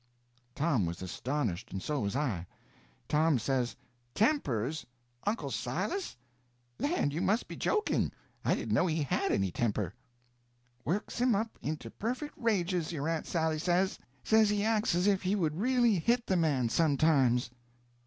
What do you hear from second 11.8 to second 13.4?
perfect rages, your aunt